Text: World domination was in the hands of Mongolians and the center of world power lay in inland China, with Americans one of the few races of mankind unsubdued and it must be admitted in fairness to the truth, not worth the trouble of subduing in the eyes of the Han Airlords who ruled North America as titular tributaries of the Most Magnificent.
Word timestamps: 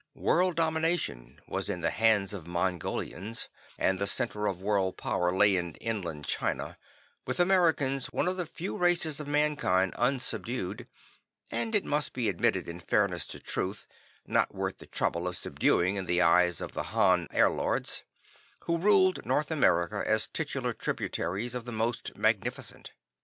World 0.15 0.55
domination 0.55 1.39
was 1.47 1.69
in 1.69 1.81
the 1.81 1.91
hands 1.91 2.33
of 2.33 2.47
Mongolians 2.47 3.49
and 3.77 3.99
the 3.99 4.07
center 4.07 4.47
of 4.47 4.59
world 4.59 4.97
power 4.97 5.31
lay 5.31 5.55
in 5.55 5.75
inland 5.75 6.25
China, 6.25 6.79
with 7.27 7.39
Americans 7.39 8.07
one 8.07 8.27
of 8.27 8.35
the 8.35 8.47
few 8.47 8.75
races 8.79 9.19
of 9.19 9.27
mankind 9.27 9.93
unsubdued 9.99 10.87
and 11.51 11.75
it 11.75 11.85
must 11.85 12.13
be 12.13 12.29
admitted 12.29 12.67
in 12.67 12.79
fairness 12.79 13.27
to 13.27 13.37
the 13.37 13.43
truth, 13.43 13.85
not 14.25 14.55
worth 14.55 14.79
the 14.79 14.87
trouble 14.87 15.27
of 15.27 15.37
subduing 15.37 15.97
in 15.97 16.05
the 16.05 16.19
eyes 16.19 16.61
of 16.61 16.71
the 16.71 16.97
Han 16.97 17.27
Airlords 17.27 18.01
who 18.61 18.79
ruled 18.79 19.23
North 19.23 19.51
America 19.51 20.01
as 20.07 20.25
titular 20.33 20.73
tributaries 20.73 21.53
of 21.53 21.65
the 21.65 21.71
Most 21.71 22.17
Magnificent. 22.17 22.89